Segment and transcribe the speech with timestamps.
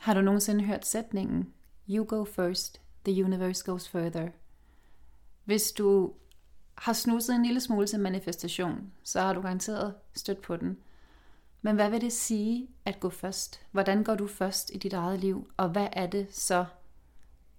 [0.00, 1.52] Har du nogensinde hørt sætningen,
[1.88, 4.28] You go first, the universe goes further?
[5.44, 6.12] Hvis du
[6.74, 10.78] har snuset en lille smule til manifestation, så har du garanteret stødt på den.
[11.62, 13.60] Men hvad vil det sige at gå først?
[13.70, 15.50] Hvordan går du først i dit eget liv?
[15.56, 16.64] Og hvad er det så,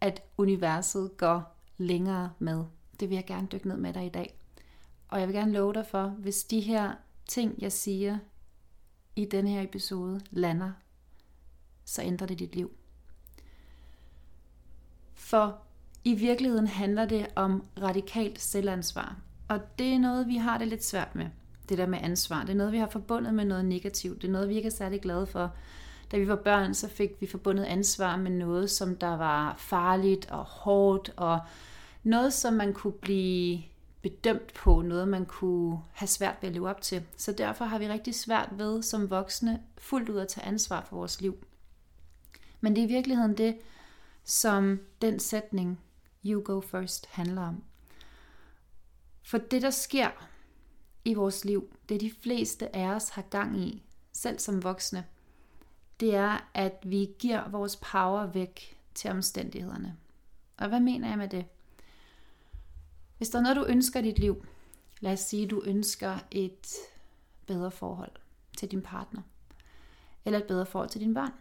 [0.02, 2.64] at universet går længere med?
[3.00, 4.40] Det vil jeg gerne dykke ned med dig i dag.
[5.08, 6.94] Og jeg vil gerne love dig for, hvis de her
[7.28, 8.18] ting, jeg siger
[9.16, 10.72] i denne her episode, lander,
[11.86, 12.72] så ændrer det dit liv.
[15.14, 15.58] For
[16.04, 19.16] i virkeligheden handler det om radikalt selvansvar.
[19.48, 21.26] Og det er noget, vi har det lidt svært med.
[21.70, 22.42] Det der med ansvar.
[22.42, 24.22] Det er noget, vi har forbundet med noget negativt.
[24.22, 25.54] Det er noget, vi ikke er særlig glade for.
[26.12, 30.32] Da vi var børn, så fik vi forbundet ansvar med noget, som der var farligt
[30.32, 31.40] og hårdt, og
[32.04, 33.62] noget, som man kunne blive
[34.02, 37.04] bedømt på, noget man kunne have svært ved at leve op til.
[37.18, 40.96] Så derfor har vi rigtig svært ved som voksne fuldt ud at tage ansvar for
[40.96, 41.46] vores liv.
[42.62, 43.58] Men det er i virkeligheden det,
[44.24, 45.80] som den sætning,
[46.26, 47.64] you go first, handler om.
[49.24, 50.10] For det, der sker
[51.06, 55.06] i vores liv, det de fleste af os har gang i, selv som voksne,
[56.00, 59.98] det er, at vi giver vores power væk til omstændighederne.
[60.58, 61.46] Og hvad mener jeg med det?
[63.18, 64.46] Hvis der er noget, du ønsker i dit liv,
[65.00, 66.68] lad os sige, du ønsker et
[67.46, 68.12] bedre forhold
[68.58, 69.22] til din partner,
[70.26, 71.32] eller et bedre forhold til dine børn,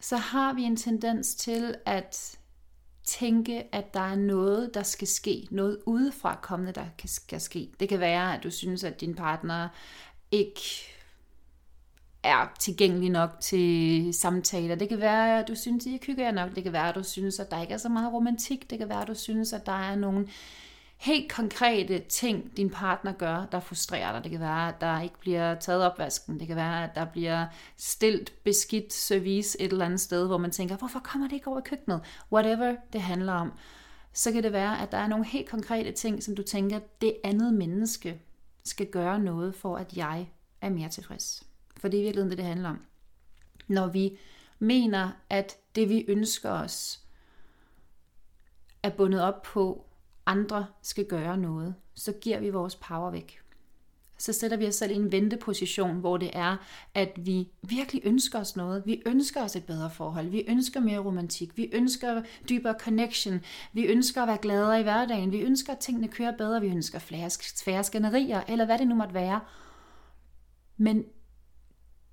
[0.00, 2.38] så har vi en tendens til at
[3.04, 7.72] tænke, at der er noget, der skal ske, noget udefra kommende, der skal ske.
[7.80, 9.68] Det kan være, at du synes, at din partner
[10.30, 10.60] ikke
[12.22, 14.74] er tilgængelig nok til samtaler.
[14.74, 16.54] Det kan være, at du synes, at I hygger nok.
[16.54, 18.70] Det kan være, at du synes, at der ikke er så meget romantik.
[18.70, 20.28] Det kan være, at du synes, at der er nogle
[20.96, 24.24] helt konkrete ting, din partner gør, der frustrerer dig.
[24.24, 26.40] Det kan være, at der ikke bliver taget opvasken.
[26.40, 30.50] Det kan være, at der bliver stilt beskidt service et eller andet sted, hvor man
[30.50, 32.00] tænker, hvorfor kommer det ikke over i køkkenet?
[32.32, 33.52] Whatever det handler om.
[34.12, 37.16] Så kan det være, at der er nogle helt konkrete ting, som du tænker, det
[37.24, 38.20] andet menneske
[38.64, 40.28] skal gøre noget for, at jeg
[40.60, 41.42] er mere tilfreds.
[41.76, 42.80] For det er i virkeligheden det, det handler om.
[43.68, 44.18] Når vi
[44.58, 47.00] mener, at det vi ønsker os,
[48.82, 49.86] er bundet op på,
[50.26, 53.40] andre skal gøre noget, så giver vi vores power væk.
[54.18, 56.56] Så sætter vi os selv i en venteposition, hvor det er,
[56.94, 58.82] at vi virkelig ønsker os noget.
[58.86, 60.28] Vi ønsker os et bedre forhold.
[60.28, 61.56] Vi ønsker mere romantik.
[61.56, 63.40] Vi ønsker dybere connection.
[63.72, 65.32] Vi ønsker at være gladere i hverdagen.
[65.32, 66.60] Vi ønsker, at tingene kører bedre.
[66.60, 67.30] Vi ønsker flere,
[67.64, 69.40] færre skænderier, eller hvad det nu måtte være.
[70.76, 71.04] Men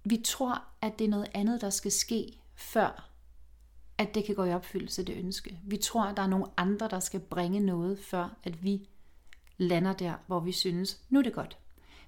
[0.05, 3.12] vi tror, at det er noget andet, der skal ske, før
[3.97, 5.59] at det kan gå i opfyldelse, det ønske.
[5.63, 8.89] Vi tror, at der er nogle andre, der skal bringe noget, før at vi
[9.57, 11.57] lander der, hvor vi synes, nu er det godt.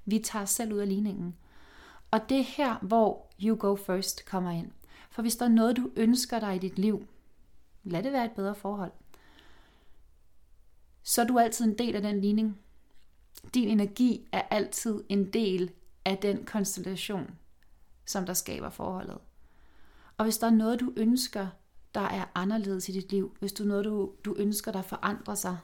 [0.05, 1.35] Vi tager os selv ud af ligningen.
[2.11, 4.71] Og det er her, hvor you go first kommer ind.
[5.09, 7.07] For hvis der er noget, du ønsker dig i dit liv,
[7.83, 8.91] lad det være et bedre forhold,
[11.03, 12.59] så er du altid en del af den ligning.
[13.53, 15.71] Din energi er altid en del
[16.05, 17.35] af den konstellation,
[18.05, 19.17] som der skaber forholdet.
[20.17, 21.47] Og hvis der er noget, du ønsker
[21.95, 25.35] der er anderledes i dit liv, hvis du er noget, du, du ønsker, der forandrer
[25.35, 25.57] sig,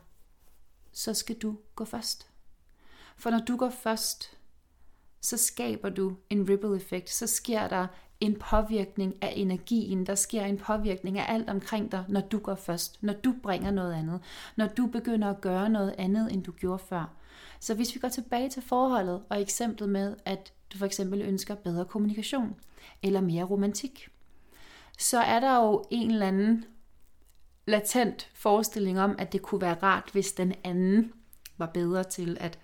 [0.92, 2.28] så skal du gå først.
[3.18, 4.38] For når du går først,
[5.22, 7.88] så skaber du en ripple effekt, så sker der
[8.20, 12.56] en påvirkning af energien, der sker en påvirkning af alt omkring dig, når du går
[12.56, 14.22] først, når du bringer noget andet,
[14.56, 17.14] når du begynder at gøre noget andet, end du gjorde før.
[17.60, 21.56] Så hvis vi går tilbage til forholdet og eksemplet med, at du for eksempel ønsker
[21.56, 22.56] bedre kommunikation
[23.04, 24.10] eller mere romantik,
[25.02, 26.66] så er der jo en eller anden
[27.68, 31.14] latent forestilling om, at det kunne være rart, hvis den anden
[31.58, 32.60] var bedre til at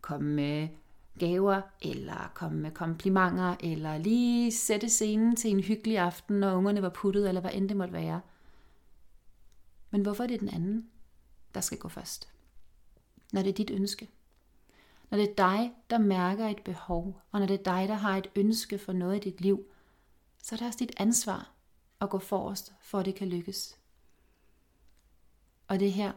[0.00, 0.68] komme med
[1.18, 6.82] gaver, eller komme med komplimenter, eller lige sætte scenen til en hyggelig aften, når ungerne
[6.82, 8.20] var puttet, eller hvad end det måtte være.
[9.90, 10.90] Men hvorfor er det den anden,
[11.54, 12.28] der skal gå først?
[13.32, 14.10] Når det er dit ønske.
[15.10, 18.16] Når det er dig, der mærker et behov, og når det er dig, der har
[18.16, 19.64] et ønske for noget i dit liv,
[20.42, 21.51] så er det også dit ansvar
[22.02, 23.78] og gå forrest, for at det kan lykkes.
[25.68, 26.12] Og det her,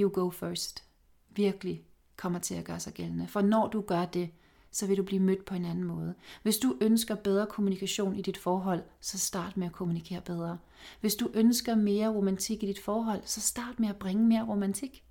[0.00, 0.84] you go first,
[1.28, 1.84] virkelig
[2.16, 3.28] kommer til at gøre sig gældende.
[3.28, 4.30] For når du gør det,
[4.70, 6.14] så vil du blive mødt på en anden måde.
[6.42, 10.58] Hvis du ønsker bedre kommunikation i dit forhold, så start med at kommunikere bedre.
[11.00, 15.04] Hvis du ønsker mere romantik i dit forhold, så start med at bringe mere romantik.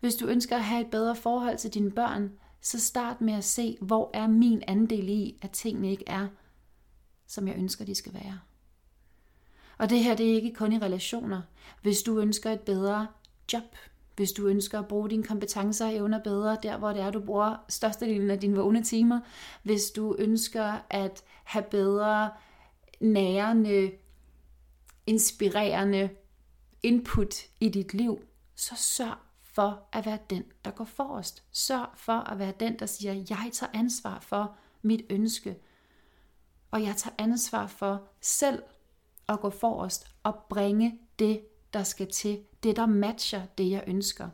[0.00, 3.44] Hvis du ønsker at have et bedre forhold til dine børn, så start med at
[3.44, 6.28] se, hvor er min andel i, at tingene ikke er,
[7.26, 8.40] som jeg ønsker, de skal være.
[9.80, 11.42] Og det her det er ikke kun i relationer.
[11.82, 13.06] Hvis du ønsker et bedre
[13.52, 13.76] job,
[14.16, 17.20] hvis du ønsker at bruge dine kompetencer og evner bedre, der hvor det er, du
[17.20, 19.20] bruger størstedelen af dine vågne timer,
[19.62, 22.30] hvis du ønsker at have bedre
[23.00, 23.90] nærende,
[25.06, 26.10] inspirerende
[26.82, 28.20] input i dit liv,
[28.54, 31.42] så sørg for at være den, der går forrest.
[31.52, 35.56] Sørg for at være den, der siger, jeg tager ansvar for mit ønske.
[36.70, 38.62] Og jeg tager ansvar for selv
[39.32, 41.40] at gå forrest og bringe det,
[41.72, 42.38] der skal til.
[42.62, 44.28] Det, der matcher det, jeg ønsker.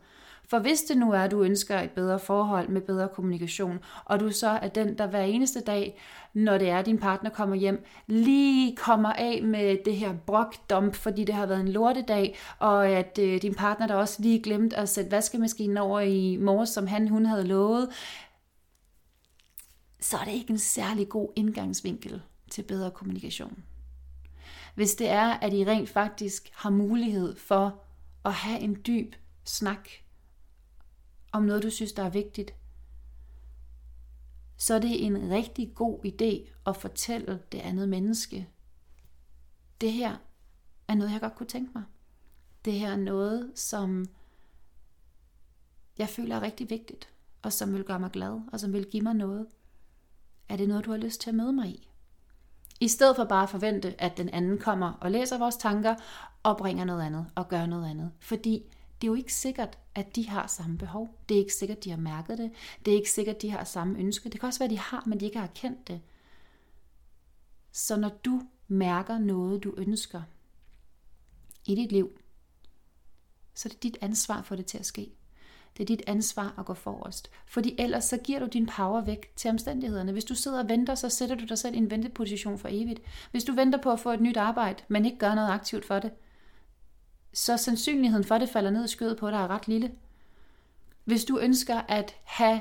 [0.49, 4.21] For hvis det nu er, at du ønsker et bedre forhold med bedre kommunikation, og
[4.21, 6.01] du så er den, der hver eneste dag,
[6.35, 10.95] når det er, at din partner kommer hjem, lige kommer af med det her brokdump,
[10.95, 14.73] fordi det har været en lortedag, og at øh, din partner der også lige glemt
[14.73, 17.89] at sætte vaskemaskinen over i morges, som han hun havde lovet,
[20.01, 23.65] så er det ikke en særlig god indgangsvinkel til bedre kommunikation.
[24.75, 27.83] Hvis det er, at I rent faktisk har mulighed for
[28.25, 29.15] at have en dyb
[29.45, 29.89] snak
[31.33, 32.55] om noget, du synes, der er vigtigt,
[34.57, 38.49] så er det en rigtig god idé at fortælle det andet menneske.
[39.81, 40.17] Det her
[40.89, 41.85] er noget, jeg godt kunne tænke mig.
[42.65, 44.07] Det her er noget, som
[45.99, 47.09] jeg føler er rigtig vigtigt,
[47.43, 49.47] og som vil gøre mig glad, og som vil give mig noget.
[50.49, 51.89] Er det noget, du har lyst til at møde mig i?
[52.81, 55.95] I stedet for bare at forvente, at den anden kommer og læser vores tanker
[56.43, 58.13] og bringer noget andet og gør noget andet.
[58.21, 58.63] Fordi
[59.01, 61.19] det er jo ikke sikkert, at de har samme behov.
[61.29, 62.51] Det er ikke sikkert, de har mærket det.
[62.85, 64.29] Det er ikke sikkert, de har samme ønske.
[64.29, 66.01] Det kan også være, de har, men de ikke har kendt det.
[67.73, 70.23] Så når du mærker noget, du ønsker
[71.65, 72.19] i dit liv,
[73.55, 75.13] så er det dit ansvar for det til at ske.
[75.77, 77.31] Det er dit ansvar at gå forrest.
[77.47, 80.13] Fordi ellers så giver du din power væk til omstændighederne.
[80.13, 83.01] Hvis du sidder og venter, så sætter du dig selv i en venteposition for evigt.
[83.31, 85.99] Hvis du venter på at få et nyt arbejde, men ikke gør noget aktivt for
[85.99, 86.11] det,
[87.33, 89.93] så sandsynligheden for, at det falder ned i skødet på dig er ret lille.
[91.05, 92.61] Hvis du ønsker at have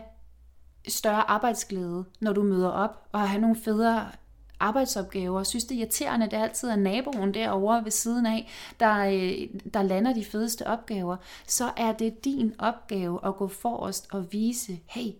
[0.87, 4.11] større arbejdsglæde, når du møder op, og have nogle federe
[4.59, 8.49] arbejdsopgaver, og synes det er irriterende, at det altid er naboen derovre ved siden af,
[8.79, 11.17] der, øh, der lander de fedeste opgaver,
[11.47, 15.11] så er det din opgave at gå forrest og vise, hey,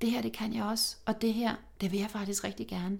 [0.00, 2.98] det her det kan jeg også, og det her, det vil jeg faktisk rigtig gerne.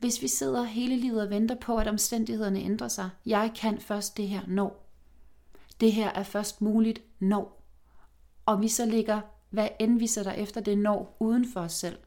[0.00, 4.16] Hvis vi sidder hele livet og venter på, at omstændighederne ændrer sig, jeg kan først
[4.16, 4.84] det her når.
[5.80, 7.62] Det her er først muligt når.
[8.46, 9.20] Og vi så ligger,
[9.50, 11.98] hvad end vi sætter efter det når, uden for os selv.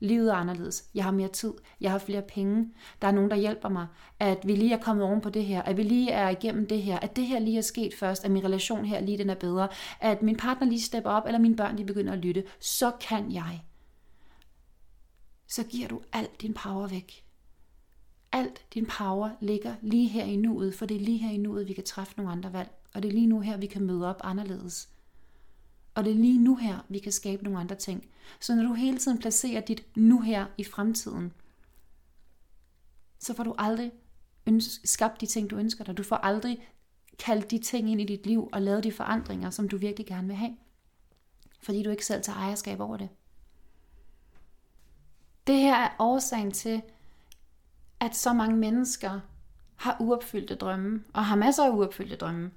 [0.00, 0.84] Livet er anderledes.
[0.94, 1.52] Jeg har mere tid.
[1.80, 2.72] Jeg har flere penge.
[3.02, 3.86] Der er nogen, der hjælper mig.
[4.18, 5.62] At vi lige er kommet oven på det her.
[5.62, 6.98] At vi lige er igennem det her.
[6.98, 8.24] At det her lige er sket først.
[8.24, 9.68] At min relation her lige den er bedre.
[10.00, 12.44] At min partner lige stepper op, eller mine børn de begynder at lytte.
[12.60, 13.62] Så kan jeg.
[15.48, 17.24] Så giver du alt din power væk.
[18.32, 21.68] Alt din power ligger lige her i nuet, for det er lige her i nuet,
[21.68, 22.70] vi kan træffe nogle andre valg.
[22.94, 24.88] Og det er lige nu her, vi kan møde op anderledes.
[25.94, 28.08] Og det er lige nu her, vi kan skabe nogle andre ting.
[28.40, 31.32] Så når du hele tiden placerer dit nu her i fremtiden,
[33.18, 33.92] så får du aldrig
[34.84, 35.96] skabt de ting, du ønsker dig.
[35.96, 36.68] Du får aldrig
[37.18, 40.26] kaldt de ting ind i dit liv og lavet de forandringer, som du virkelig gerne
[40.26, 40.56] vil have.
[41.62, 43.08] Fordi du ikke selv tager ejerskab over det.
[45.46, 46.82] Det her er årsagen til,
[48.00, 49.20] at så mange mennesker
[49.76, 52.50] har uopfyldte drømme, og har masser af uopfyldte drømme.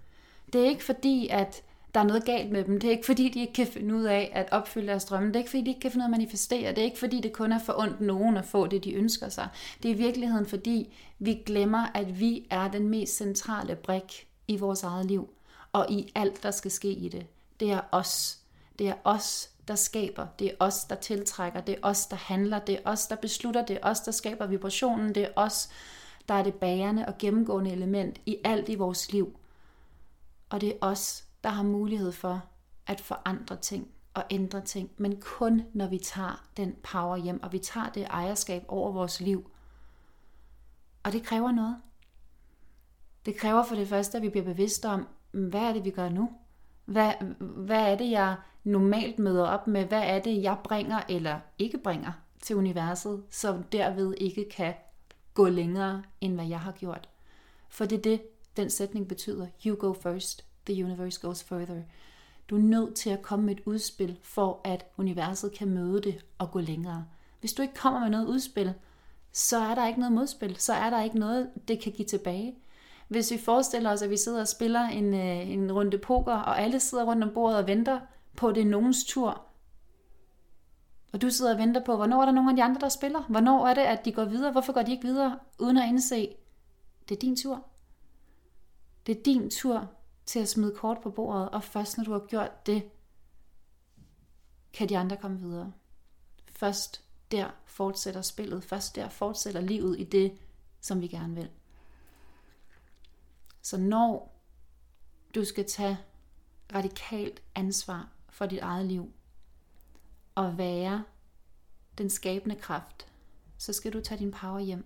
[0.53, 1.63] Det er ikke fordi, at
[1.93, 2.79] der er noget galt med dem.
[2.79, 5.27] Det er ikke fordi, de ikke kan finde ud af at opfylde deres drømme.
[5.27, 6.69] Det er ikke fordi, de ikke kan finde ud af at manifestere.
[6.69, 9.29] Det er ikke fordi, det kun er for ondt nogen at få det, de ønsker
[9.29, 9.47] sig.
[9.83, 14.57] Det er i virkeligheden fordi, vi glemmer, at vi er den mest centrale brik i
[14.57, 15.29] vores eget liv.
[15.71, 17.25] Og i alt, der skal ske i det.
[17.59, 18.39] Det er os.
[18.79, 20.27] Det er os, der skaber.
[20.39, 21.61] Det er os, der tiltrækker.
[21.61, 22.59] Det er os, der handler.
[22.59, 23.65] Det er os, der beslutter.
[23.65, 25.15] Det er os, der skaber vibrationen.
[25.15, 25.69] Det er os,
[26.29, 29.35] der er det bærende og gennemgående element i alt i vores liv.
[30.49, 32.43] Og det er os, der har mulighed for
[32.87, 37.51] at forandre ting og ændre ting, men kun når vi tager den power hjem, og
[37.51, 39.51] vi tager det ejerskab over vores liv.
[41.03, 41.77] Og det kræver noget.
[43.25, 46.09] Det kræver for det første, at vi bliver bevidste om, hvad er det, vi gør
[46.09, 46.29] nu?
[46.85, 49.85] Hvad, hvad er det, jeg normalt møder op med?
[49.85, 54.73] Hvad er det, jeg bringer eller ikke bringer til universet, som derved ikke kan
[55.33, 57.09] gå længere, end hvad jeg har gjort?
[57.69, 58.21] For det er det,
[58.57, 59.47] den sætning betyder.
[59.65, 61.81] You go first the universe goes further.
[62.49, 66.25] Du er nødt til at komme med et udspil, for at universet kan møde det
[66.37, 67.05] og gå længere.
[67.39, 68.73] Hvis du ikke kommer med noget udspil,
[69.31, 70.55] så er der ikke noget modspil.
[70.57, 72.55] Så er der ikke noget, det kan give tilbage.
[73.07, 76.61] Hvis vi forestiller os, at vi sidder og spiller en, øh, en runde poker, og
[76.61, 77.99] alle sidder rundt om bordet og venter
[78.35, 79.41] på, det er nogens tur,
[81.13, 83.21] og du sidder og venter på, hvornår er der nogen af de andre, der spiller?
[83.21, 84.51] Hvornår er det, at de går videre?
[84.51, 86.35] Hvorfor går de ikke videre, uden at indse,
[87.09, 87.65] det er din tur.
[89.07, 89.91] Det er din tur
[90.25, 92.89] til at smide kort på bordet, og først når du har gjort det,
[94.73, 95.73] kan de andre komme videre.
[96.45, 100.37] Først der fortsætter spillet, først der fortsætter livet i det,
[100.81, 101.49] som vi gerne vil.
[103.61, 104.39] Så når
[105.35, 105.97] du skal tage
[106.73, 109.13] radikalt ansvar for dit eget liv
[110.35, 111.03] og være
[111.97, 113.07] den skabende kraft,
[113.57, 114.85] så skal du tage din power hjem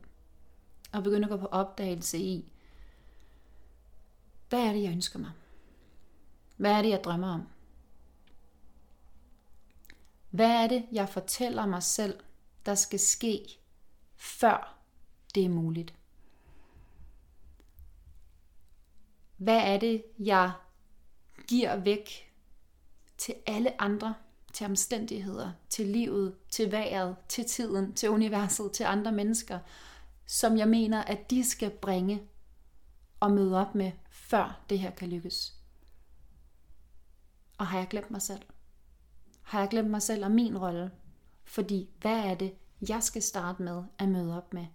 [0.92, 2.52] og begynde at gå på opdagelse i,
[4.50, 5.32] hvad er det, jeg ønsker mig?
[6.58, 7.48] Hvad er det, jeg drømmer om?
[10.30, 12.20] Hvad er det, jeg fortæller mig selv,
[12.66, 13.60] der skal ske,
[14.16, 14.78] før
[15.36, 15.94] det er muligt?
[19.38, 20.52] Hvad er det, jeg
[21.48, 22.34] giver væk
[23.18, 24.16] til alle andre,
[24.54, 29.60] til omstændigheder, til livet, til vejret, til tiden, til universet, til andre mennesker,
[30.26, 32.22] som jeg mener, at de skal bringe
[33.20, 33.92] og møde op med,
[34.30, 35.54] før det her kan lykkes.
[37.58, 38.42] Og har jeg glemt mig selv?
[39.42, 40.92] Har jeg glemt mig selv og min rolle?
[41.44, 42.54] Fordi hvad er det,
[42.90, 44.66] jeg skal starte med at møde op med?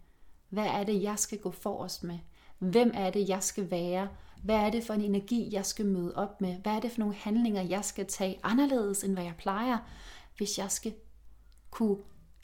[0.48, 2.18] Hvad er det, jeg skal gå forrest med?
[2.58, 4.08] Hvem er det, jeg skal være?
[4.42, 6.58] Hvad er det for en energi, jeg skal møde op med?
[6.58, 9.78] Hvad er det for nogle handlinger, jeg skal tage anderledes, end hvad jeg plejer,
[10.36, 10.94] hvis jeg skal
[11.70, 11.98] kunne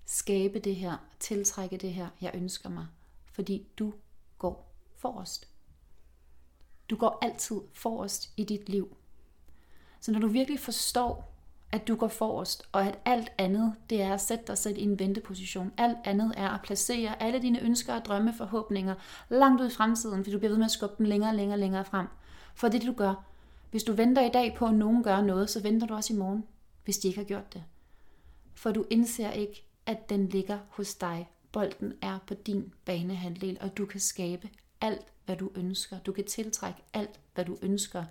[0.06, 2.86] skabe det her, tiltrække det her, jeg ønsker mig?
[3.32, 3.94] Fordi du
[4.38, 5.57] går forrest.
[6.90, 8.96] Du går altid forrest i dit liv.
[10.00, 11.34] Så når du virkelig forstår,
[11.72, 14.82] at du går forrest, og at alt andet, det er at sætte dig selv i
[14.82, 15.72] en venteposition.
[15.76, 18.94] Alt andet er at placere alle dine ønsker og drømme, forhåbninger
[19.28, 21.58] langt ud i fremtiden, fordi du bliver ved med at skubbe dem længere og længere,
[21.58, 22.06] længere frem.
[22.54, 23.24] For det det, du gør.
[23.70, 26.16] Hvis du venter i dag på, at nogen gør noget, så venter du også i
[26.16, 26.44] morgen,
[26.84, 27.64] hvis de ikke har gjort det.
[28.54, 31.28] For du indser ikke, at den ligger hos dig.
[31.52, 34.48] Bolden er på din banehandel, og du kan skabe
[34.80, 35.98] alt, hvad du ønsker.
[35.98, 38.04] Du kan tiltrække alt, hvad du ønsker,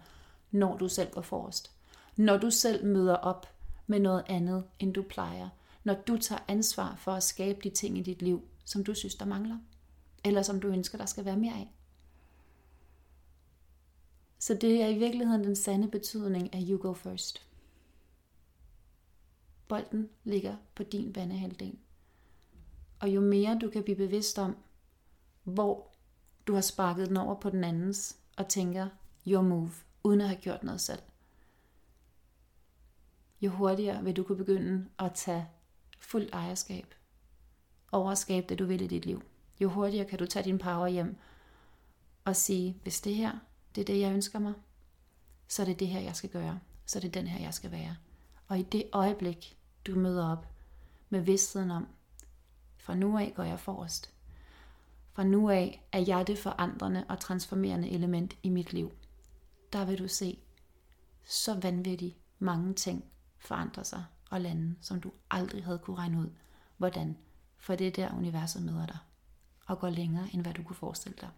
[0.52, 1.78] når du selv går forrest
[2.18, 3.48] når du selv møder op
[3.88, 5.50] med noget andet, end du plejer.
[5.84, 9.16] Når du tager ansvar for at skabe de ting i dit liv, som du synes,
[9.16, 9.58] der mangler.
[10.24, 11.74] Eller som du ønsker, der skal være mere af.
[14.40, 17.48] Så det er i virkeligheden den sande betydning af you go first.
[19.68, 21.78] Bolden ligger på din banehalvdel.
[23.00, 24.58] Og jo mere du kan blive bevidst om,
[25.44, 25.92] hvor
[26.48, 28.90] du har sparket den over på den andens, og tænker,
[29.28, 29.72] your move,
[30.04, 31.02] uden at have gjort noget selv,
[33.42, 35.48] jo hurtigere vil du kunne begynde at tage
[36.00, 36.96] fuldt ejerskab
[37.92, 39.24] over at skabe det, du vil i dit liv.
[39.60, 41.18] Jo hurtigere kan du tage din power hjem
[42.26, 43.32] og sige, hvis det her,
[43.76, 44.54] det er det, jeg ønsker mig,
[45.48, 46.60] så er det det her, jeg skal gøre.
[46.86, 47.96] Så er det den her, jeg skal være.
[48.48, 50.48] Og i det øjeblik, du møder op
[51.10, 51.88] med vidstheden om,
[52.78, 54.17] fra nu af går jeg forrest.
[55.18, 58.92] Fra nu af er jeg det forandrende og transformerende element i mit liv.
[59.74, 60.40] Der vil du se
[61.26, 63.06] så vanvittigt mange ting,
[63.38, 66.30] forandre sig og lande, som du aldrig havde kunne regne ud,
[66.78, 67.18] hvordan.
[67.58, 68.98] For det er der universet møder dig
[69.68, 71.30] og går længere, end hvad du kunne forestille dig.